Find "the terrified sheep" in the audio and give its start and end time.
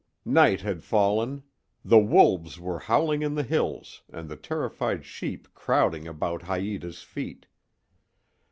4.29-5.47